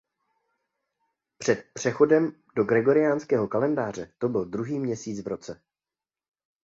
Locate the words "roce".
5.27-5.61